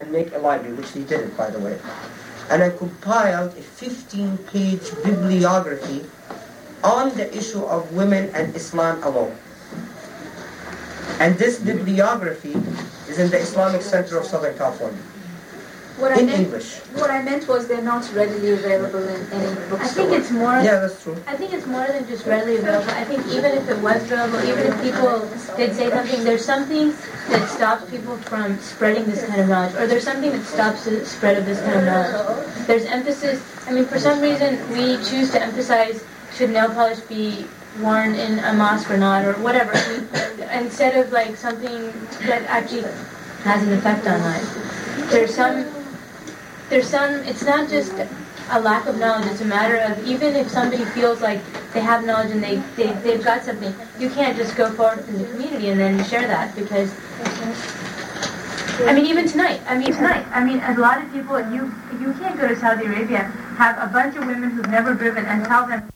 and 0.00 0.10
make 0.10 0.32
a 0.32 0.38
library, 0.38 0.74
which 0.74 0.92
they 0.92 1.02
did 1.02 1.20
it, 1.20 1.36
by 1.36 1.50
the 1.50 1.58
way. 1.58 1.78
And 2.50 2.62
I 2.62 2.70
compiled 2.70 3.52
a 3.52 3.60
15-page 3.60 5.04
bibliography 5.04 6.04
on 6.82 7.14
the 7.16 7.28
issue 7.36 7.62
of 7.62 7.92
women 7.92 8.30
and 8.34 8.56
Islam 8.56 9.02
alone. 9.02 9.36
And 11.20 11.36
this 11.36 11.58
bibliography 11.60 12.56
is 13.08 13.18
in 13.18 13.30
the 13.30 13.38
Islamic 13.38 13.82
Center 13.82 14.18
of 14.18 14.24
Southern 14.24 14.56
California. 14.56 14.98
What 15.98 16.12
I 16.12 16.20
in 16.20 16.26
meant, 16.26 16.40
English. 16.46 16.78
What 16.96 17.10
I 17.10 17.22
meant 17.22 17.46
was 17.46 17.68
they're 17.68 17.82
not 17.82 18.10
readily 18.14 18.52
available 18.52 19.06
in 19.06 19.20
any 19.32 19.54
bookstore. 19.68 19.80
I 19.82 19.88
think 19.88 20.12
it's 20.12 20.30
more. 20.30 20.54
Yeah, 20.64 20.80
that's 20.80 21.02
true. 21.02 21.14
I 21.26 21.36
think 21.36 21.52
it's 21.52 21.66
more 21.66 21.86
than 21.86 22.08
just 22.08 22.24
readily 22.24 22.56
available. 22.56 22.88
I 22.92 23.04
think 23.04 23.26
even 23.26 23.52
if 23.52 23.68
it 23.68 23.78
was 23.82 24.02
available, 24.04 24.40
even 24.48 24.72
if 24.72 24.80
people 24.80 25.28
did 25.58 25.76
say 25.76 25.90
something, 25.90 26.24
there's 26.24 26.44
something 26.44 26.94
that 27.28 27.49
stops 27.60 27.90
people 27.90 28.16
from 28.16 28.58
spreading 28.58 29.04
this 29.04 29.22
kind 29.26 29.38
of 29.38 29.46
knowledge, 29.46 29.74
or 29.74 29.86
there's 29.86 30.02
something 30.02 30.32
that 30.32 30.42
stops 30.46 30.86
the 30.86 31.04
spread 31.04 31.36
of 31.36 31.44
this 31.44 31.60
kind 31.60 31.76
of 31.80 31.84
knowledge. 31.84 32.66
There's 32.66 32.86
emphasis. 32.86 33.44
I 33.66 33.72
mean, 33.72 33.84
for 33.84 33.98
some 33.98 34.18
reason, 34.22 34.56
we 34.72 34.96
choose 35.04 35.30
to 35.32 35.42
emphasize 35.42 36.02
should 36.32 36.48
nail 36.48 36.70
polish 36.70 37.00
be 37.00 37.44
worn 37.82 38.14
in 38.14 38.38
a 38.38 38.54
mosque 38.54 38.90
or 38.90 38.96
not, 38.96 39.26
or 39.26 39.34
whatever, 39.44 39.72
instead 40.54 40.96
of 40.96 41.12
like 41.12 41.36
something 41.36 41.92
that 42.24 42.44
actually 42.48 42.88
has 43.44 43.62
an 43.62 43.74
effect 43.74 44.06
on 44.06 44.22
life. 44.22 45.10
There's 45.10 45.34
some 45.34 45.66
there's 46.70 46.88
some, 46.88 47.12
it's 47.26 47.42
not 47.42 47.68
just 47.68 47.92
a 48.50 48.60
lack 48.60 48.86
of 48.86 48.98
knowledge, 48.98 49.28
it's 49.28 49.40
a 49.40 49.44
matter 49.44 49.76
of 49.76 50.06
even 50.06 50.34
if 50.34 50.50
somebody 50.50 50.84
feels 50.86 51.20
like 51.20 51.40
they 51.72 51.80
have 51.80 52.04
knowledge 52.04 52.30
and 52.32 52.42
they, 52.42 52.56
they, 52.76 52.92
they've 53.00 53.22
got 53.24 53.44
something, 53.44 53.74
you 53.98 54.10
can't 54.10 54.36
just 54.36 54.56
go 54.56 54.70
forward 54.72 55.08
in 55.08 55.18
the 55.18 55.24
community 55.28 55.68
and 55.70 55.80
then 55.80 56.04
share 56.04 56.26
that 56.26 56.54
because 56.56 56.92
I 58.86 58.94
mean, 58.94 59.06
even 59.06 59.28
tonight. 59.28 59.60
I 59.66 59.76
mean, 59.76 59.92
tonight. 59.92 60.26
I 60.30 60.42
mean, 60.42 60.60
a 60.60 60.78
lot 60.78 61.02
of 61.02 61.12
people. 61.12 61.38
You 61.52 61.72
you 62.00 62.14
can't 62.14 62.38
go 62.40 62.48
to 62.48 62.56
Saudi 62.56 62.86
Arabia, 62.86 63.24
have 63.56 63.76
a 63.78 63.92
bunch 63.92 64.16
of 64.16 64.26
women 64.26 64.50
who've 64.50 64.68
never 64.68 64.94
driven, 64.94 65.26
and 65.26 65.44
tell 65.44 65.66
them. 65.66 65.90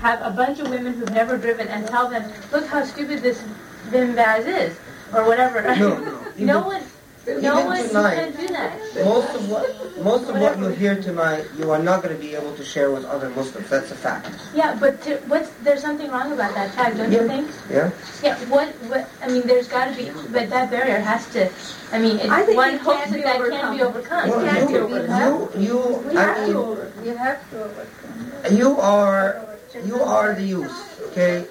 Have 0.00 0.22
a 0.22 0.30
bunch 0.30 0.60
of 0.60 0.70
women 0.70 0.94
who've 0.94 1.10
never 1.10 1.36
driven, 1.36 1.66
and 1.68 1.86
tell 1.88 2.08
them, 2.08 2.30
look 2.52 2.66
how 2.66 2.84
stupid 2.84 3.22
this 3.22 3.42
Bin 3.90 4.14
Baz 4.14 4.46
is, 4.46 4.78
or 5.12 5.24
whatever. 5.26 5.62
No, 5.62 5.98
no. 5.98 6.22
no 6.38 6.66
one. 6.72 6.82
No 7.24 7.34
Even 7.36 7.66
one 7.66 7.88
tonight, 7.88 8.14
can 8.16 8.32
do 8.32 8.48
that. 8.48 8.78
Most 9.04 9.34
of 9.36 9.48
what 9.48 9.98
most 10.02 10.28
of 10.28 10.34
what 10.40 10.58
you 10.58 10.68
hear 10.70 11.00
tonight, 11.00 11.46
you 11.56 11.70
are 11.70 11.78
not 11.78 12.02
going 12.02 12.12
to 12.14 12.20
be 12.20 12.34
able 12.34 12.52
to 12.56 12.64
share 12.64 12.90
with 12.90 13.04
other 13.04 13.30
Muslims. 13.30 13.70
That's 13.70 13.92
a 13.92 13.94
fact. 13.94 14.28
Yeah, 14.52 14.76
but 14.80 15.00
to, 15.02 15.18
what's 15.28 15.50
there's 15.62 15.80
something 15.82 16.10
wrong 16.10 16.32
about 16.32 16.52
that 16.54 16.72
tag, 16.74 16.96
don't 16.96 17.12
you 17.12 17.28
think? 17.28 17.48
Yeah. 17.70 17.92
Yeah. 18.24 18.36
What? 18.50 18.70
What? 18.90 19.08
I 19.22 19.28
mean, 19.28 19.42
there's 19.46 19.68
got 19.68 19.84
to 19.86 19.96
be, 19.96 20.10
but 20.32 20.50
that 20.50 20.70
barrier 20.70 20.98
has 20.98 21.24
to. 21.30 21.48
I 21.92 22.00
mean, 22.00 22.18
it, 22.18 22.28
I 22.28 22.42
think 22.42 22.56
one 22.56 22.74
it 22.74 22.80
hopes 22.80 23.10
that 23.10 23.22
that 23.22 23.36
overcome. 23.40 23.60
can 23.60 23.76
be 23.76 23.82
overcome. 23.84 24.28
Well, 24.28 24.44
can't 24.44 24.70
you, 24.70 24.76
be 24.76 24.82
overcome. 24.82 25.62
you, 25.62 25.68
you, 25.68 25.78
We 26.10 26.16
I 26.16 26.22
have 26.22 26.48
mean, 26.48 26.56
to. 26.56 26.92
You 27.04 27.16
have 27.16 27.50
to 27.50 27.64
overcome. 27.64 28.56
you 28.56 28.80
are 28.80 29.46
you 29.86 30.02
are 30.02 30.34
the 30.34 30.42
youth. 30.42 31.06
Okay. 31.12 31.46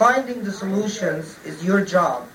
Finding 0.00 0.42
the 0.42 0.50
solutions 0.52 1.36
is 1.44 1.62
your 1.62 1.84
job. 1.84 2.26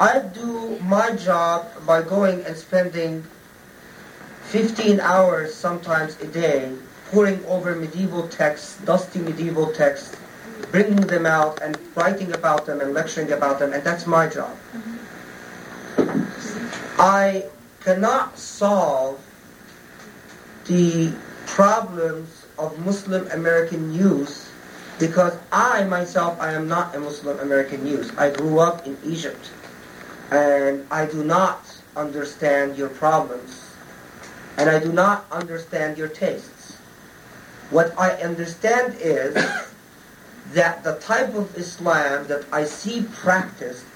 I 0.00 0.18
do 0.18 0.78
my 0.80 1.14
job 1.14 1.70
by 1.86 2.02
going 2.02 2.44
and 2.46 2.56
spending 2.56 3.24
15 4.46 4.98
hours 4.98 5.54
sometimes 5.54 6.20
a 6.20 6.26
day 6.26 6.72
poring 7.12 7.44
over 7.46 7.76
medieval 7.76 8.26
texts, 8.26 8.78
dusty 8.84 9.20
medieval 9.20 9.72
texts, 9.72 10.16
bringing 10.72 11.06
them 11.06 11.26
out 11.26 11.62
and 11.62 11.78
writing 11.94 12.32
about 12.32 12.66
them 12.66 12.80
and 12.80 12.92
lecturing 12.92 13.30
about 13.30 13.60
them, 13.60 13.72
and 13.72 13.84
that's 13.84 14.04
my 14.06 14.26
job. 14.26 14.56
I 16.98 17.44
cannot 17.80 18.36
solve 18.36 19.20
the 20.64 21.14
problems 21.46 22.46
of 22.58 22.76
Muslim 22.84 23.30
American 23.30 23.94
youth 23.94 24.50
because 24.98 25.38
I 25.52 25.84
myself 25.84 26.40
I 26.40 26.52
am 26.52 26.66
not 26.66 26.94
a 26.96 27.00
Muslim 27.00 27.38
American 27.38 27.86
youth. 27.86 28.16
I 28.18 28.30
grew 28.30 28.58
up 28.58 28.86
in 28.86 28.96
Egypt 29.04 29.50
and 30.30 30.86
I 30.90 31.06
do 31.06 31.24
not 31.24 31.80
understand 31.96 32.76
your 32.76 32.88
problems 32.88 33.74
and 34.56 34.70
I 34.70 34.78
do 34.78 34.92
not 34.92 35.26
understand 35.30 35.98
your 35.98 36.08
tastes. 36.08 36.76
What 37.70 37.98
I 37.98 38.10
understand 38.22 38.96
is 39.00 39.34
that 40.52 40.84
the 40.84 40.96
type 40.96 41.34
of 41.34 41.56
Islam 41.56 42.26
that 42.28 42.44
I 42.52 42.64
see 42.64 43.02
practiced 43.02 43.86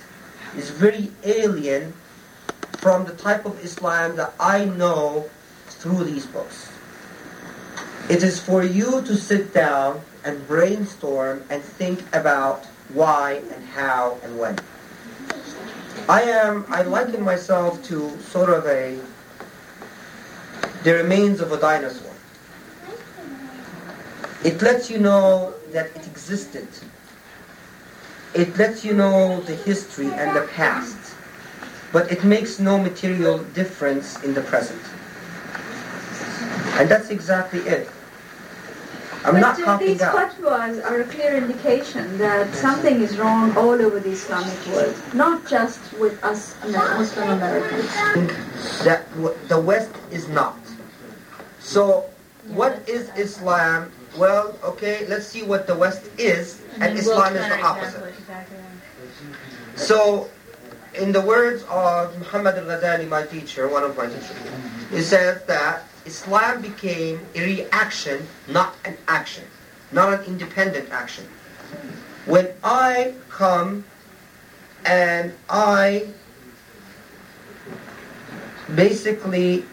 is 0.56 0.70
very 0.70 1.10
alien 1.22 1.92
from 2.78 3.04
the 3.04 3.14
type 3.14 3.44
of 3.44 3.62
Islam 3.64 4.16
that 4.16 4.32
I 4.40 4.64
know 4.64 5.28
through 5.66 6.04
these 6.04 6.26
books. 6.26 6.72
It 8.08 8.22
is 8.22 8.40
for 8.40 8.64
you 8.64 9.02
to 9.02 9.16
sit 9.16 9.52
down 9.52 10.00
and 10.24 10.46
brainstorm 10.48 11.44
and 11.50 11.62
think 11.62 12.02
about 12.14 12.64
why 12.94 13.42
and 13.52 13.64
how 13.66 14.18
and 14.22 14.38
when. 14.38 14.58
I 16.08 16.22
am, 16.22 16.64
I 16.68 16.82
liken 16.82 17.22
myself 17.22 17.84
to 17.84 18.18
sort 18.20 18.48
of 18.48 18.64
a, 18.66 18.98
the 20.82 20.94
remains 20.94 21.40
of 21.40 21.52
a 21.52 21.60
dinosaur. 21.60 22.14
It 24.42 24.62
lets 24.62 24.88
you 24.88 24.98
know 24.98 25.52
that 25.72 25.94
it 25.94 26.06
existed. 26.06 26.66
It 28.32 28.56
lets 28.56 28.86
you 28.86 28.94
know 28.94 29.42
the 29.42 29.54
history 29.54 30.06
and 30.06 30.34
the 30.34 30.48
past, 30.54 30.96
but 31.92 32.10
it 32.10 32.24
makes 32.24 32.58
no 32.58 32.78
material 32.78 33.38
difference 33.52 34.22
in 34.22 34.32
the 34.32 34.40
present. 34.40 34.80
And 36.80 36.88
that's 36.88 37.10
exactly 37.10 37.60
it. 37.60 37.90
I'm 39.24 39.34
but 39.34 39.40
not 39.40 39.60
uh, 39.60 39.76
these 39.78 40.00
out. 40.00 40.14
fatwas 40.14 40.84
are 40.84 41.00
a 41.00 41.04
clear 41.04 41.36
indication 41.36 42.18
that 42.18 42.54
something 42.54 43.00
is 43.00 43.18
wrong 43.18 43.56
all 43.56 43.74
over 43.74 43.98
the 43.98 44.10
Islamic 44.10 44.54
world, 44.68 44.94
not 45.12 45.46
just 45.48 45.80
with 45.98 46.22
us 46.22 46.54
Muslim 46.64 47.30
Americans. 47.30 47.90
that 48.84 49.02
the 49.48 49.60
West 49.60 49.90
is 50.12 50.28
not. 50.28 50.56
So, 51.58 52.08
what 52.46 52.88
is 52.88 53.10
Islam? 53.16 53.90
Well, 54.16 54.56
okay, 54.62 55.04
let's 55.08 55.26
see 55.26 55.42
what 55.42 55.66
the 55.66 55.74
West 55.74 56.08
is, 56.16 56.62
and 56.80 56.96
Islam 56.96 57.34
is 57.34 57.48
the 57.48 57.60
opposite. 57.60 58.14
So, 59.74 60.30
in 60.94 61.12
the 61.12 61.20
words 61.20 61.64
of 61.64 62.16
Muhammad 62.18 62.56
al-Ghazali, 62.56 63.08
my 63.08 63.24
teacher, 63.24 63.68
one 63.68 63.82
of 63.82 63.96
my 63.96 64.06
teachers, 64.06 64.36
he 64.90 65.02
says 65.02 65.42
that 65.44 65.87
Islam 66.08 66.62
became 66.62 67.20
a 67.34 67.40
reaction, 67.42 68.26
not 68.48 68.74
an 68.86 68.96
action, 69.06 69.44
not 69.92 70.14
an 70.14 70.24
independent 70.24 70.88
action. 70.90 71.24
When 72.24 72.48
I 72.64 73.12
come 73.28 73.84
and 74.86 75.34
I 75.50 76.08
basically 78.74 79.64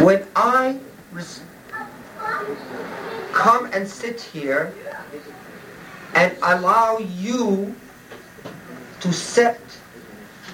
when 0.00 0.26
I 0.34 0.78
res- 1.12 1.42
come 3.32 3.68
and 3.74 3.86
sit 3.86 4.22
here 4.22 4.72
and 6.14 6.34
allow 6.42 6.96
you 6.96 7.74
to 9.00 9.12
set 9.12 9.60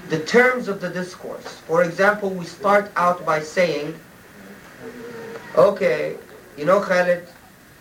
the 0.08 0.20
terms 0.20 0.68
of 0.68 0.80
the 0.80 0.88
discourse. 0.88 1.44
For 1.66 1.82
example, 1.82 2.30
we 2.30 2.44
start 2.44 2.90
out 2.96 3.24
by 3.26 3.40
saying, 3.40 3.98
okay, 5.56 6.16
you 6.56 6.64
know, 6.64 6.80
Khaled, 6.80 7.26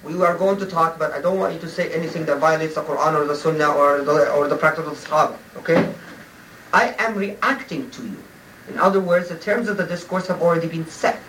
we 0.04 0.22
are 0.22 0.38
going 0.38 0.58
to 0.60 0.66
talk, 0.66 0.98
but 1.00 1.12
I 1.12 1.22
don't 1.22 1.40
want 1.40 1.54
you 1.54 1.60
to 1.60 1.70
say 1.70 1.92
anything 1.92 2.26
that 2.26 2.38
violates 2.38 2.76
the 2.76 2.82
Quran 2.82 3.16
or 3.16 3.26
the 3.26 3.36
Sunnah 3.36 3.72
or 3.72 4.02
the, 4.02 4.32
or 4.32 4.48
the 4.48 4.58
practice 4.58 4.86
of 4.86 5.02
the 5.02 5.08
Sahaba, 5.08 5.38
okay? 5.58 5.92
I 6.74 6.96
am 7.00 7.16
reacting 7.16 7.90
to 7.92 8.04
you. 8.04 8.18
In 8.70 8.80
other 8.80 9.00
words, 9.00 9.30
the 9.30 9.38
terms 9.38 9.68
of 9.70 9.78
the 9.78 9.86
discourse 9.86 10.28
have 10.28 10.42
already 10.42 10.68
been 10.68 10.88
set. 10.88 11.22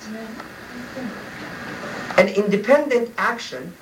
An 2.16 2.28
independent 2.28 3.12
action 3.18 3.74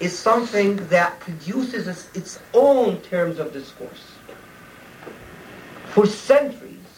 is 0.00 0.16
something 0.18 0.76
that 0.88 1.18
produces 1.20 1.86
its- 1.86 2.08
its 2.14 2.38
own 2.52 3.00
terms 3.02 3.38
of 3.38 3.52
discourse. 3.52 4.15
For 5.96 6.04
centuries, 6.04 6.92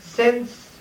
since 0.00 0.78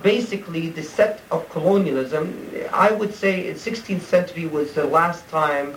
basically 0.00 0.68
the 0.68 0.84
set 0.84 1.22
of 1.32 1.48
colonialism, 1.48 2.48
I 2.72 2.92
would 2.92 3.12
say 3.12 3.48
in 3.48 3.56
16th 3.56 4.02
century 4.02 4.46
was 4.46 4.74
the 4.74 4.84
last 4.84 5.28
time 5.28 5.76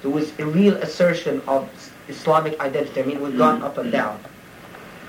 there 0.00 0.10
was 0.10 0.32
a 0.38 0.46
real 0.46 0.76
assertion 0.76 1.42
of 1.46 1.68
Islamic 2.08 2.58
identity. 2.60 3.02
I 3.02 3.04
mean, 3.04 3.20
we've 3.20 3.36
gone 3.36 3.60
up 3.60 3.76
and 3.76 3.92
down. 3.92 4.20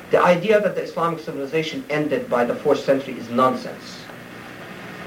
The 0.10 0.22
idea 0.22 0.60
that 0.60 0.76
the 0.76 0.82
Islamic 0.82 1.22
civilization 1.22 1.86
ended 1.90 2.30
by 2.30 2.44
the 2.44 2.56
4th 2.56 2.84
century 2.84 3.18
is 3.18 3.30
nonsense. 3.30 4.02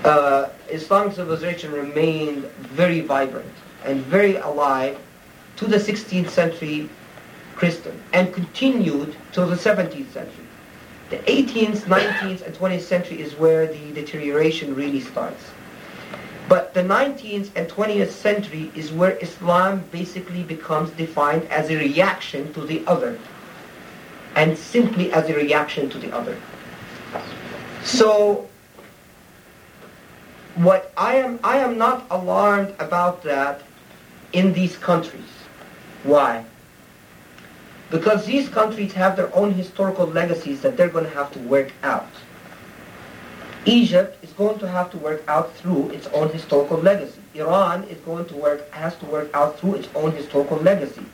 Uh, 0.02 0.49
Islamic 0.70 1.12
civilization 1.12 1.72
remained 1.72 2.44
very 2.72 3.02
vibrant 3.02 3.52
and 3.84 4.00
very 4.00 4.37
alive 4.37 4.99
to 5.56 5.67
the 5.67 5.76
16th 5.76 6.31
century 6.31 6.88
Christian, 7.55 8.00
and 8.12 8.32
continued 8.32 9.14
till 9.32 9.46
the 9.46 9.56
17th 9.56 10.12
century. 10.12 10.44
The 11.14 11.32
18th, 11.32 11.82
19th, 11.82 12.43
and 12.44 12.52
20th 12.56 12.81
century 12.81 13.20
is 13.20 13.37
where 13.37 13.69
the 13.69 13.93
deterioration 13.93 14.75
really 14.75 14.99
starts. 14.99 15.44
But 16.49 16.75
the 16.75 16.81
19th 16.82 17.50
and 17.55 17.69
20th 17.69 18.11
century 18.11 18.72
is 18.75 18.90
where 18.90 19.16
Islam 19.19 19.84
basically 19.93 20.43
becomes 20.43 20.90
defined 20.90 21.44
as 21.52 21.70
a 21.70 21.76
reaction 21.76 22.52
to 22.55 22.62
the 22.66 22.84
other, 22.88 23.16
and 24.34 24.58
simply 24.58 25.12
as 25.12 25.31
a 25.31 25.34
reaction 25.34 25.88
to 25.90 25.99
the 25.99 26.11
other. 26.12 26.37
So, 27.84 28.49
what 30.56 30.93
I 30.96 31.14
am, 31.14 31.38
I 31.44 31.58
am 31.58 31.78
not 31.78 32.06
alarmed 32.10 32.75
about 32.81 33.22
that 33.22 33.62
in 34.32 34.52
these 34.52 34.76
countries. 34.76 35.31
Why? 36.02 36.44
Because 37.90 38.26
these 38.26 38.48
countries 38.48 38.92
have 38.94 39.16
their 39.16 39.34
own 39.34 39.52
historical 39.52 40.06
legacies 40.06 40.62
that 40.62 40.76
they're 40.76 40.88
going 40.88 41.04
to 41.04 41.10
have 41.10 41.32
to 41.32 41.38
work 41.40 41.72
out. 41.82 42.08
Egypt 43.66 44.22
is 44.22 44.31
going 44.32 44.58
to 44.58 44.69
have 44.69 44.90
to 44.90 44.98
work 44.98 45.22
out 45.26 45.54
through 45.54 45.88
its 45.90 46.06
own 46.08 46.28
historical 46.31 46.78
legacy. 46.78 47.20
Iran 47.34 47.84
is 47.84 47.98
going 48.00 48.26
to 48.26 48.36
work 48.36 48.70
has 48.72 48.94
to 48.96 49.06
work 49.06 49.31
out 49.34 49.58
through 49.58 49.75
its 49.75 49.88
own 49.94 50.12
historical 50.12 50.58
legacy. 50.58 51.04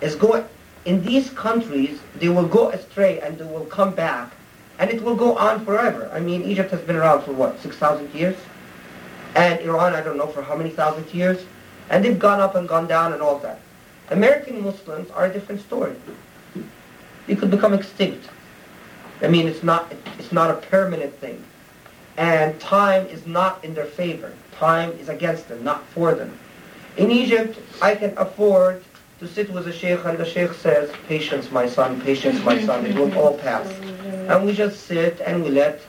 It's 0.00 0.14
going 0.14 0.44
in 0.84 1.04
these 1.04 1.30
countries 1.30 2.00
they 2.16 2.28
will 2.28 2.48
go 2.48 2.70
astray 2.70 3.20
and 3.20 3.38
they 3.38 3.44
will 3.44 3.66
come 3.66 3.94
back 3.94 4.32
and 4.78 4.90
it 4.90 5.02
will 5.02 5.14
go 5.14 5.36
on 5.36 5.64
forever. 5.64 6.10
I 6.12 6.20
mean 6.20 6.42
Egypt 6.42 6.70
has 6.70 6.80
been 6.80 6.96
around 6.96 7.22
for 7.24 7.32
what, 7.32 7.60
six 7.60 7.76
thousand 7.76 8.12
years? 8.14 8.36
And 9.34 9.60
Iran 9.60 9.94
I 9.94 10.00
don't 10.00 10.16
know 10.16 10.26
for 10.26 10.42
how 10.42 10.56
many 10.56 10.70
thousand 10.70 11.12
years? 11.12 11.44
And 11.90 12.02
they've 12.02 12.18
gone 12.18 12.40
up 12.40 12.54
and 12.54 12.66
gone 12.66 12.86
down 12.86 13.12
and 13.12 13.20
all 13.20 13.38
that. 13.40 13.60
American 14.10 14.62
Muslims 14.62 15.10
are 15.10 15.26
a 15.26 15.32
different 15.32 15.60
story. 15.60 15.94
They 17.26 17.36
could 17.36 17.50
become 17.50 17.72
extinct. 17.72 18.28
I 19.22 19.28
mean 19.28 19.46
it's 19.46 19.62
not 19.62 19.92
it's 20.18 20.32
not 20.32 20.50
a 20.50 20.54
permanent 20.54 21.14
thing. 21.14 21.42
And 22.16 22.60
time 22.60 23.06
is 23.06 23.26
not 23.26 23.64
in 23.64 23.74
their 23.74 23.86
favor. 23.86 24.32
Time 24.52 24.90
is 24.92 25.08
against 25.08 25.48
them, 25.48 25.64
not 25.64 25.84
for 25.88 26.14
them. 26.14 26.38
In 26.96 27.10
Egypt, 27.10 27.58
I 27.80 27.94
can 27.94 28.12
afford 28.18 28.84
to 29.18 29.26
sit 29.28 29.50
with 29.50 29.66
a 29.66 29.72
sheikh 29.72 30.04
and 30.04 30.18
the 30.18 30.26
sheikh 30.26 30.52
says, 30.52 30.90
patience, 31.06 31.50
my 31.50 31.66
son, 31.66 32.00
patience, 32.02 32.44
my 32.44 32.60
son, 32.60 32.84
it 32.84 32.94
will 32.96 33.16
all 33.16 33.38
pass. 33.38 33.66
And 34.28 34.44
we 34.44 34.52
just 34.52 34.84
sit 34.86 35.20
and 35.20 35.42
we 35.42 35.50
let, 35.50 35.80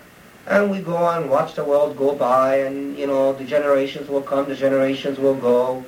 and 0.47 0.71
we 0.71 0.79
go 0.79 0.95
and 1.09 1.29
watch 1.29 1.55
the 1.55 1.63
world 1.63 1.97
go 1.97 2.15
by 2.15 2.57
and, 2.57 2.97
you 2.97 3.07
know, 3.07 3.33
the 3.33 3.43
generations 3.43 4.07
will 4.07 4.21
come, 4.21 4.47
the 4.47 4.55
generations 4.55 5.17
will 5.19 5.35
go, 5.35 5.83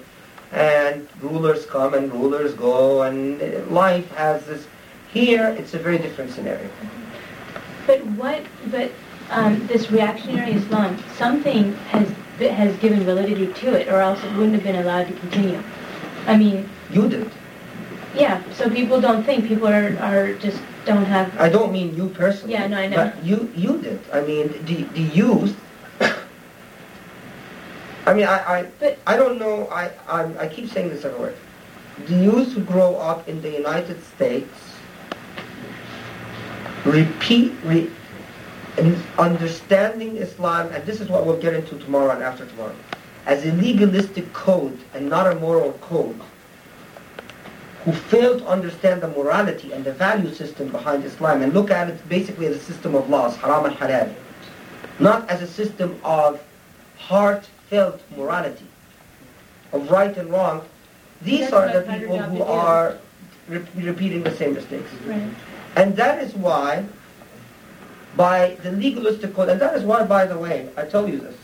and 0.52 1.08
rulers 1.22 1.66
come 1.66 1.94
and 1.94 2.12
rulers 2.14 2.54
go, 2.54 3.04
and 3.04 3.40
life 3.72 4.10
has 4.12 4.46
this. 4.46 4.68
Here, 5.12 5.56
it's 5.58 5.74
a 5.74 5.80
very 5.80 5.98
different 5.98 6.32
scenario. 6.32 6.70
But 7.88 8.06
what, 8.18 8.44
but 8.70 8.92
um, 9.30 9.66
this 9.68 9.92
reactionary 9.92 10.54
Islam, 10.54 10.98
something 11.16 11.74
has 11.90 12.08
has 12.40 12.76
given 12.78 13.00
validity 13.04 13.48
to 13.48 13.74
it, 13.74 13.88
or 13.88 14.02
else 14.02 14.22
it 14.24 14.32
wouldn't 14.34 14.54
have 14.54 14.64
been 14.64 14.76
allowed 14.76 15.08
to 15.08 15.14
continue. 15.14 15.62
I 16.28 16.36
mean, 16.38 16.70
you 16.92 17.08
did. 17.08 17.32
Yeah, 18.14 18.42
so 18.54 18.70
people 18.70 19.00
don't 19.02 19.24
think 19.24 19.48
people 19.48 19.68
are 19.68 19.98
are 20.00 20.34
just 20.36 20.62
don't 20.86 21.06
have. 21.06 21.38
I 21.40 21.50
don't 21.50 21.72
mean 21.72 21.96
you 21.96 22.10
personally. 22.10 22.54
Yeah, 22.54 22.68
no, 22.68 22.78
I 22.78 22.88
know. 22.88 22.96
But 22.98 23.24
you 23.24 23.52
you 23.56 23.78
did. 23.82 24.00
I 24.12 24.22
mean, 24.22 24.52
the 24.66 24.84
the 24.94 25.02
youth. 25.02 25.56
I 28.06 28.13
mean, 28.13 28.25
I 28.28 28.60
I, 28.60 28.63
but, 28.80 28.98
I 29.07 29.18
don't 29.18 29.40
know. 29.40 29.68
I, 29.69 29.92
I 30.07 30.46
I 30.46 30.48
keep 30.48 30.69
saying 30.69 30.90
this 30.90 31.06
every 31.06 31.19
word. 31.19 31.36
The 32.07 32.16
youth 32.16 32.54
who 32.54 32.62
grow 32.62 32.98
up 32.98 33.28
in 33.28 33.42
the 33.42 33.50
United 33.50 34.04
States 34.04 34.54
repeat 36.86 37.54
re, 37.63 37.90
in 38.78 39.02
understanding 39.18 40.18
Islam, 40.18 40.68
and 40.72 40.86
this 40.86 41.02
is 41.02 41.10
what 41.10 41.25
we'll 41.25 41.42
get 41.42 41.54
into 41.54 41.80
tomorrow 41.80 42.12
and 42.12 42.22
after 42.22 42.46
tomorrow, 42.46 42.75
as 43.25 43.46
a 43.46 43.52
legalistic 43.54 44.31
code 44.34 44.78
and 44.94 45.10
not 45.10 45.31
a 45.31 45.36
moral 45.40 45.72
code, 45.81 46.19
who 47.86 47.92
fail 47.92 48.40
to 48.40 48.46
understand 48.48 49.01
the 49.01 49.08
morality 49.08 49.72
and 49.72 49.86
the 49.86 49.94
value 49.94 50.34
system 50.34 50.69
behind 50.69 51.04
Islam 51.06 51.42
and 51.42 51.54
look 51.54 51.72
at 51.72 51.90
it 51.90 52.10
basically 52.10 52.48
as 52.48 52.56
a 52.56 52.60
system 52.60 52.94
of 52.94 53.10
laws, 53.10 53.36
haram 53.38 53.66
and 53.66 53.75
halal, 53.75 54.13
not 55.00 55.28
as 55.30 55.42
a 55.42 55.48
system 55.48 56.00
of 56.04 56.44
heartfelt 57.75 58.18
morality, 58.18 58.68
of 59.72 59.89
right 59.89 60.16
and 60.18 60.30
wrong. 60.30 60.62
These 61.22 61.51
are 61.51 61.72
the 61.72 61.81
people 61.81 62.18
who 62.19 62.44
are 62.44 62.98
re- 63.48 63.66
repeating 63.75 64.24
the 64.24 64.36
same 64.36 64.54
mistakes. 64.54 64.92
Right. 65.06 65.30
And 65.75 65.95
that 65.98 66.22
is 66.24 66.33
why 66.33 66.86
by 68.16 68.57
the 68.63 68.72
legalistic 68.72 69.33
code, 69.33 69.50
and 69.50 69.60
that 69.60 69.75
is 69.75 69.83
why, 69.83 70.04
by 70.04 70.25
the 70.25 70.38
way, 70.38 70.69
I 70.77 70.83
tell 70.86 71.07
you 71.07 71.19
this. 71.19 71.36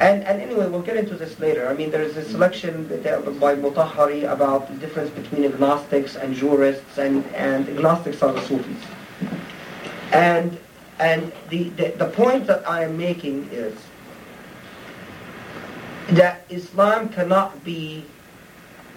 And, 0.00 0.24
and 0.24 0.40
anyway, 0.40 0.66
we'll 0.66 0.80
get 0.80 0.96
into 0.96 1.14
this 1.14 1.38
later. 1.38 1.68
I 1.68 1.74
mean, 1.74 1.90
there's 1.90 2.16
a 2.16 2.24
selection 2.24 2.86
uh, 3.06 3.20
by 3.32 3.54
Mutahari 3.54 4.32
about 4.32 4.68
the 4.68 4.74
difference 4.78 5.10
between 5.10 5.44
agnostics 5.44 6.16
and 6.16 6.34
jurists, 6.34 6.96
and, 6.96 7.26
and 7.34 7.68
agnostics 7.68 8.22
are 8.22 8.32
the 8.32 8.40
Sufis. 8.40 8.82
And, 10.12 10.58
and 10.98 11.32
the, 11.50 11.68
the, 11.70 11.88
the 11.98 12.06
point 12.06 12.46
that 12.46 12.66
I 12.66 12.84
am 12.84 12.96
making 12.96 13.48
is 13.52 13.74
that 16.12 16.44
Islam 16.48 17.08
cannot 17.08 17.64
be 17.64 18.04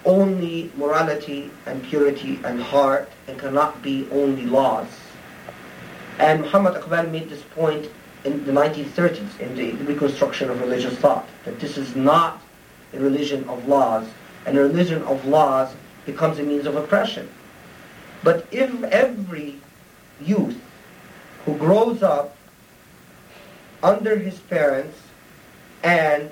only 0.04 0.70
morality 0.76 1.50
and 1.66 1.82
purity 1.82 2.38
and 2.44 2.60
heart, 2.60 3.10
and 3.26 3.38
cannot 3.38 3.82
be 3.82 4.06
only 4.12 4.44
laws 4.44 4.88
and 6.18 6.42
Muhammad 6.42 6.74
Iqbal 6.74 7.10
made 7.10 7.28
this 7.28 7.42
point 7.42 7.90
in 8.24 8.44
the 8.44 8.52
1930s 8.52 9.40
in 9.40 9.54
the 9.56 9.72
reconstruction 9.84 10.50
of 10.50 10.60
religious 10.60 10.96
thought, 10.96 11.28
that 11.44 11.60
this 11.60 11.76
is 11.76 11.94
not 11.96 12.40
a 12.92 13.00
religion 13.00 13.46
of 13.48 13.66
laws, 13.66 14.06
and 14.46 14.56
a 14.56 14.62
religion 14.62 15.02
of 15.02 15.24
laws 15.26 15.74
becomes 16.06 16.38
a 16.38 16.42
means 16.42 16.66
of 16.66 16.76
oppression. 16.76 17.28
But 18.22 18.46
if 18.50 18.82
every 18.84 19.56
youth 20.20 20.58
who 21.44 21.56
grows 21.56 22.02
up 22.02 22.36
under 23.82 24.16
his 24.16 24.38
parents 24.38 24.96
and 25.82 26.30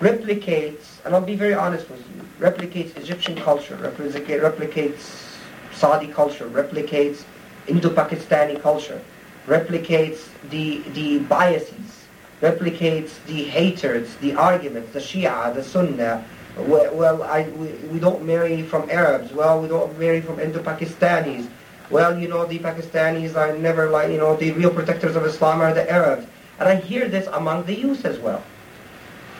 replicates, 0.00 1.04
and 1.04 1.14
I'll 1.14 1.20
be 1.20 1.36
very 1.36 1.54
honest 1.54 1.88
with 1.88 2.00
you, 2.00 2.22
replicates 2.38 2.96
Egyptian 2.96 3.36
culture, 3.36 3.76
replicates 3.76 5.32
Saudi 5.72 6.08
culture, 6.08 6.48
replicates 6.48 7.24
Indo-Pakistani 7.66 8.60
culture, 8.60 9.00
replicates 9.46 10.28
the, 10.50 10.78
the 10.94 11.18
biases, 11.20 12.04
replicates 12.40 13.24
the 13.26 13.44
hatreds, 13.44 14.16
the 14.16 14.34
arguments, 14.34 14.92
the 14.92 14.98
Shia, 14.98 15.54
the 15.54 15.62
Sunnah. 15.62 16.24
Well, 16.56 16.94
well 16.94 17.22
I, 17.22 17.48
we, 17.50 17.68
we 17.88 17.98
don't 17.98 18.24
marry 18.24 18.62
from 18.62 18.90
Arabs. 18.90 19.32
Well, 19.32 19.60
we 19.60 19.68
don't 19.68 19.98
marry 19.98 20.20
from 20.20 20.40
Indo-Pakistanis. 20.40 21.48
Well, 21.90 22.18
you 22.18 22.28
know, 22.28 22.46
the 22.46 22.58
Pakistanis 22.58 23.36
are 23.36 23.56
never 23.56 23.90
like, 23.90 24.10
you 24.10 24.18
know, 24.18 24.36
the 24.36 24.52
real 24.52 24.70
protectors 24.70 25.16
of 25.16 25.24
Islam 25.24 25.60
are 25.60 25.72
the 25.72 25.88
Arabs. 25.90 26.26
And 26.58 26.68
I 26.68 26.76
hear 26.76 27.08
this 27.08 27.26
among 27.28 27.64
the 27.64 27.74
youth 27.74 28.04
as 28.04 28.18
well. 28.18 28.42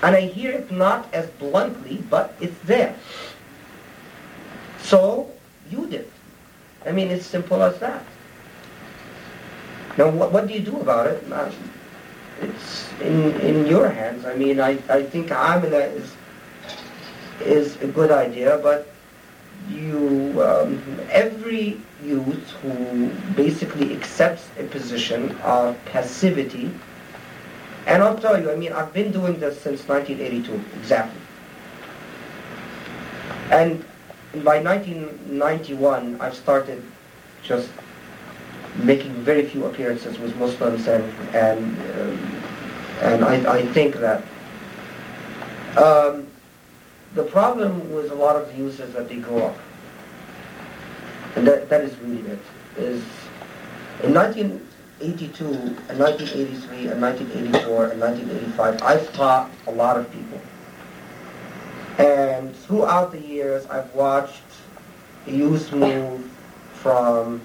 And 0.05 0.15
I 0.15 0.21
hear 0.21 0.53
it 0.53 0.71
not 0.71 1.09
as 1.15 1.31
bluntly, 1.41 2.05
but 2.11 2.37
it's 2.39 2.59
there. 2.65 2.95
So, 4.83 5.31
you 5.71 5.87
did. 5.87 6.11
I 6.85 6.93
mean, 6.93 7.09
it's 7.09 7.25
simple 7.25 7.63
as 7.63 7.79
that. 7.79 8.05
Now, 9.97 10.11
what, 10.11 10.31
what 10.31 10.47
do 10.47 10.53
you 10.53 10.61
do 10.61 10.79
about 10.79 11.07
it? 11.07 11.25
Uh, 11.33 11.51
it's 12.43 12.93
in, 13.01 13.33
in 13.41 13.67
your 13.67 13.89
hands. 13.89 14.27
I 14.27 14.37
mean, 14.37 14.61
I, 14.61 14.73
I 14.91 15.03
think 15.05 15.29
Amila 15.31 15.91
is, 15.95 16.13
is 17.41 17.81
a 17.81 17.87
good 17.87 18.11
idea, 18.11 18.61
but 18.63 18.93
you, 19.71 20.35
um, 20.43 21.01
every 21.09 21.81
youth 22.05 22.51
who 22.61 23.09
basically 23.37 23.97
accepts 23.97 24.51
a 24.59 24.65
position 24.65 25.35
of 25.39 25.83
passivity, 25.87 26.71
and 27.87 28.03
I'll 28.03 28.19
tell 28.19 28.41
you, 28.41 28.51
I 28.51 28.57
mean, 28.57 28.73
I've 28.73 28.93
been 28.93 29.13
doing 29.13 29.39
this 29.39 29.61
since 29.61 29.87
1982, 29.87 30.79
exactly. 30.81 31.21
And 33.51 33.85
by 34.43 34.61
1991, 34.63 36.21
I've 36.21 36.35
started 36.35 36.83
just 37.43 37.71
making 38.83 39.13
very 39.23 39.47
few 39.47 39.67
appearances 39.67 40.19
with 40.19 40.35
Muslims, 40.37 40.89
and 40.89 41.05
and 41.35 41.61
um, 42.01 42.43
and 43.03 43.25
I, 43.25 43.59
I 43.59 43.67
think 43.67 43.97
that 43.97 44.25
um, 45.77 46.27
the 47.15 47.25
problem 47.25 47.93
with 47.95 48.11
a 48.11 48.15
lot 48.15 48.35
of 48.35 48.57
youth 48.59 48.81
is 48.81 48.93
that 48.95 49.09
they 49.09 49.17
grow 49.17 49.47
up, 49.47 49.59
and 51.37 51.47
that 51.47 51.69
that 51.69 51.83
is 51.83 51.97
really 51.99 52.27
it. 52.29 52.41
Is 52.77 53.05
in 54.03 54.61
1982 55.01 55.45
and 55.91 55.99
1983 55.99 56.87
and 56.93 57.03
1984 57.03 57.85
and 57.91 58.01
1985, 58.01 58.83
I've 58.83 59.13
taught 59.13 59.51
a 59.67 59.73
lot 59.73 59.97
of 59.97 60.11
people, 60.13 60.41
and 61.99 62.55
throughout 62.55 63.11
the 63.11 63.21
years, 63.21 63.67
I've 63.67 63.93
watched 63.95 64.43
youth 65.27 65.73
move 65.73 66.31
from 66.75 67.41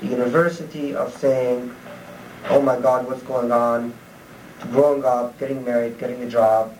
the 0.00 0.06
university 0.06 0.94
of 0.94 1.16
saying, 1.16 1.74
oh 2.50 2.60
my 2.60 2.78
God, 2.78 3.06
what's 3.06 3.22
going 3.22 3.52
on, 3.52 3.94
to 4.60 4.66
growing 4.66 5.04
up, 5.04 5.38
getting 5.38 5.64
married, 5.64 5.98
getting 5.98 6.22
a 6.22 6.28
job, 6.28 6.76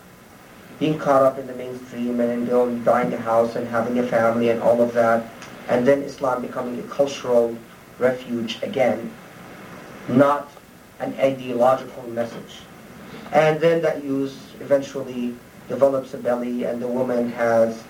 being 0.78 0.99
caught 0.99 1.23
up 1.23 1.38
in 1.38 1.47
the 1.47 1.54
mainstream 1.54 2.21
and 2.21 2.47
then 2.49 2.85
buying 2.85 3.12
a 3.14 3.16
house 3.16 3.57
and 3.57 3.66
having 3.69 3.99
a 3.99 4.02
family 4.07 4.50
and 4.50 4.61
all 4.62 4.83
of 4.83 4.92
that, 4.92 5.31
and 5.69 5.87
then 5.87 6.02
Islam 6.02 6.42
becoming 6.42 6.78
a 6.81 6.83
cultural 6.85 7.57
refuge 7.99 8.62
again, 8.62 9.11
not 10.16 10.50
an 11.00 11.14
ideological 11.19 12.02
message. 12.09 12.61
And 13.33 13.61
then 13.61 13.83
that 13.83 14.04
use 14.04 14.38
eventually 14.61 15.35
develops 15.69 16.14
a 16.14 16.19
belly 16.19 16.64
and 16.64 16.81
the 16.81 16.88
woman 16.88 17.31
has 17.33 17.83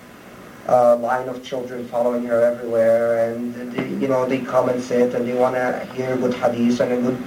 a 0.67 0.95
line 0.95 1.27
of 1.27 1.43
children 1.43 1.85
following 1.87 2.25
her 2.25 2.41
everywhere 2.41 3.29
and 3.29 3.53
they, 3.73 3.87
you 4.01 4.07
know 4.07 4.25
they 4.25 4.39
come 4.39 4.69
and 4.69 4.81
sit 4.81 5.13
and 5.13 5.27
they 5.27 5.33
want 5.33 5.55
to 5.55 5.85
hear 5.93 6.15
good 6.15 6.33
hadith 6.33 6.79
and 6.79 6.93
a 6.93 7.01
good 7.01 7.17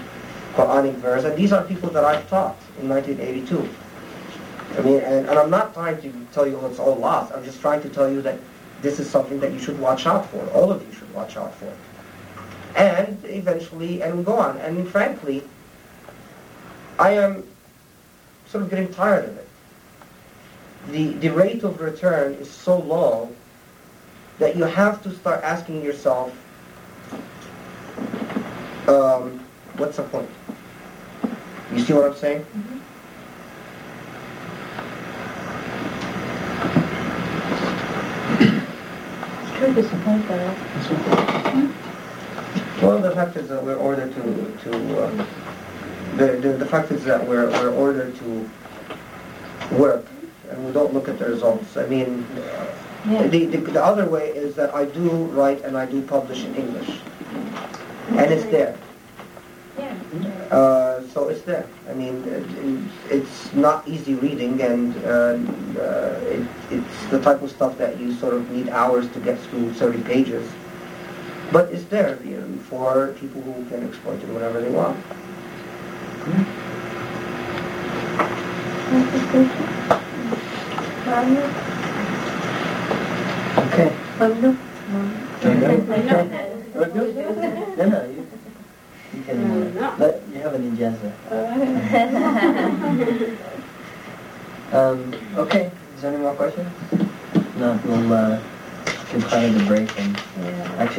Quranic 0.54 0.94
verse 0.94 1.24
and 1.24 1.36
these 1.36 1.52
are 1.52 1.62
people 1.64 1.90
that 1.90 2.04
I've 2.04 2.26
taught 2.30 2.56
in 2.80 2.88
1982. 2.88 3.68
I 4.76 4.82
mean, 4.82 5.00
and, 5.00 5.28
and 5.28 5.38
I'm 5.38 5.50
not 5.50 5.74
trying 5.74 6.00
to 6.02 6.12
tell 6.32 6.46
you 6.46 6.58
it's 6.66 6.78
all 6.78 6.96
lost. 6.96 7.32
I'm 7.34 7.44
just 7.44 7.60
trying 7.60 7.82
to 7.82 7.88
tell 7.88 8.10
you 8.10 8.22
that 8.22 8.38
this 8.82 8.98
is 8.98 9.08
something 9.08 9.40
that 9.40 9.52
you 9.52 9.58
should 9.58 9.78
watch 9.78 10.06
out 10.06 10.26
for. 10.30 10.44
All 10.50 10.70
of 10.70 10.86
you 10.86 10.92
should 10.92 11.12
watch 11.14 11.36
out 11.36 11.54
for. 11.54 11.72
And 12.76 13.18
eventually, 13.24 14.02
and 14.02 14.24
go 14.24 14.34
on. 14.34 14.58
And 14.58 14.86
frankly, 14.88 15.42
I 16.98 17.12
am 17.12 17.42
sort 18.46 18.64
of 18.64 18.70
getting 18.70 18.92
tired 18.92 19.24
of 19.24 19.36
it. 19.38 19.48
The, 20.90 21.12
the 21.14 21.28
rate 21.30 21.64
of 21.64 21.80
return 21.80 22.34
is 22.34 22.50
so 22.50 22.78
low 22.78 23.34
that 24.38 24.56
you 24.56 24.64
have 24.64 25.02
to 25.02 25.14
start 25.14 25.42
asking 25.42 25.82
yourself, 25.82 26.30
um, 28.86 29.40
what's 29.78 29.96
the 29.96 30.04
point? 30.04 30.28
You 31.72 31.80
see 31.80 31.92
what 31.94 32.04
I'm 32.04 32.14
saying? 32.14 32.42
Mm-hmm. 32.42 32.78
It's 39.42 39.58
true 39.58 39.74
disappoint 39.74 40.28
though. 40.28 41.72
Well, 42.82 42.98
the 42.98 43.10
fact 43.12 43.36
is 43.36 43.48
that 43.48 43.62
we're 43.64 43.76
ordered 43.76 44.14
to, 44.14 44.58
to 44.70 45.04
um, 45.06 45.26
the, 46.16 46.26
the, 46.40 46.48
the 46.58 46.66
fact 46.66 46.90
is 46.90 47.04
that 47.04 47.26
we're, 47.26 47.48
we're 47.50 47.72
ordered 47.74 48.14
to 48.18 48.50
work 49.72 50.04
and 50.50 50.64
we 50.66 50.72
don't 50.72 50.92
look 50.92 51.08
at 51.08 51.18
the 51.18 51.26
results. 51.26 51.76
I 51.76 51.86
mean, 51.86 52.26
Yeah. 53.06 53.26
the, 53.28 53.46
the, 53.46 53.58
the 53.58 53.82
other 53.84 54.06
way 54.08 54.28
is 54.30 54.54
that 54.56 54.74
I 54.74 54.84
do 54.84 55.08
write 55.26 55.62
and 55.64 55.76
I 55.76 55.86
do 55.86 56.02
publish 56.02 56.44
in 56.44 56.54
English. 56.54 57.00
And 58.10 58.32
it's 58.32 58.44
there. 58.44 58.76
Yeah. 59.78 59.94
Uh, 60.50 61.06
so 61.08 61.28
it's 61.28 61.42
there. 61.42 61.66
I 61.90 61.94
mean, 61.94 62.24
it, 62.24 63.12
it's 63.12 63.52
not 63.54 63.86
easy 63.88 64.14
reading, 64.14 64.60
and 64.62 64.94
uh, 65.04 65.36
uh, 65.80 66.20
it, 66.24 66.46
it's 66.70 67.06
the 67.10 67.20
type 67.20 67.42
of 67.42 67.50
stuff 67.50 67.76
that 67.78 67.98
you 67.98 68.14
sort 68.14 68.34
of 68.34 68.50
need 68.50 68.68
hours 68.70 69.08
to 69.10 69.20
get 69.20 69.38
through 69.40 69.72
30 69.74 70.02
pages. 70.04 70.48
But 71.52 71.72
it's 71.72 71.84
there 71.84 72.18
you 72.24 72.38
know, 72.40 72.58
for 72.68 73.12
people 73.20 73.40
who 73.42 73.64
can 73.66 73.86
exploit 73.86 74.22
it 74.22 74.28
whenever 74.28 74.60
they 74.60 74.70
want. 74.70 74.98
Okay. 83.58 83.90
Pablo? 84.18 84.56
We're 85.42 85.54
good? 85.54 85.88
We're 86.74 86.88
good? 86.88 87.78
No, 87.78 87.84
no, 87.88 88.04
you, 88.10 88.26
you 89.14 89.22
can, 89.22 89.78
uh, 89.78 89.96
let, 89.98 90.22
you 90.28 90.38
have 90.40 90.54
an 90.54 90.76
ijazah. 90.76 91.12
Um, 94.72 95.14
okay, 95.36 95.70
is 95.94 96.02
there 96.02 96.12
any 96.12 96.20
more 96.20 96.34
questions? 96.34 96.68
No, 97.56 97.78
we'll, 97.84 98.12
uh, 98.12 98.40
declare 99.12 99.52
the 99.52 99.64
break 99.64 99.88
and 99.98 100.16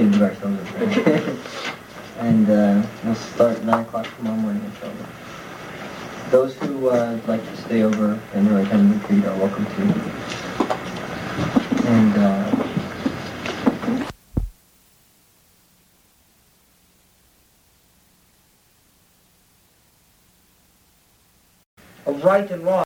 do 0.06 0.24
ourselves 0.24 0.60
a 0.60 0.64
break. 0.78 0.98
and, 2.20 2.50
uh, 2.50 2.88
we'll 3.04 3.16
start 3.16 3.64
nine 3.64 3.84
o'clock 3.86 4.08
tomorrow 4.18 4.36
morning, 4.38 4.64
inshallah. 4.66 5.08
Those 6.30 6.56
who, 6.56 6.90
uh, 6.90 7.20
like 7.28 7.44
to 7.44 7.58
stay 7.58 7.84
over 7.84 8.20
and 8.34 8.50
really 8.50 8.66
kind 8.66 8.94
of 8.94 9.02
retreat 9.02 9.26
are 9.26 9.36
welcome 9.38 9.66
to. 9.66 9.82
And, 11.90 12.18
uh, 12.18 12.54
Of 22.06 22.24
right 22.24 22.50
and 22.50 22.64
wrong. 22.64 22.76